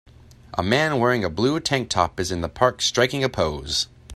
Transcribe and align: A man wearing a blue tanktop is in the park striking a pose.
A 0.55 0.63
man 0.63 0.97
wearing 0.97 1.23
a 1.23 1.29
blue 1.29 1.59
tanktop 1.59 2.19
is 2.19 2.31
in 2.31 2.41
the 2.41 2.49
park 2.49 2.81
striking 2.81 3.23
a 3.23 3.29
pose. 3.29 3.85